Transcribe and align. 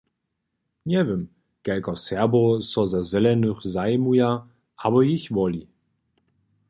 Njewěm, 0.87 1.23
kelko 1.65 1.93
Serbow 2.03 2.49
so 2.69 2.81
za 2.91 3.01
Zelenych 3.11 3.61
zajimuje 3.73 4.29
abo 4.85 4.99
jich 5.07 5.27
woli. 5.35 5.61